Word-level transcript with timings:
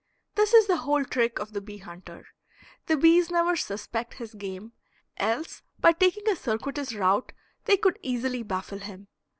This 0.33 0.51
is 0.55 0.65
the 0.65 0.77
whole 0.77 1.05
trick 1.05 1.37
of 1.37 1.53
the 1.53 1.61
bee 1.61 1.77
hunter. 1.77 2.25
The 2.87 2.97
bees 2.97 3.29
never 3.29 3.55
suspect 3.55 4.15
his 4.15 4.33
game, 4.33 4.73
else 5.17 5.61
by 5.79 5.91
taking 5.91 6.27
a 6.27 6.35
circuitous 6.35 6.95
route 6.95 7.33
they 7.65 7.77
could 7.77 7.99
easily 8.01 8.41
baffle 8.41 8.79
him. 8.79 9.09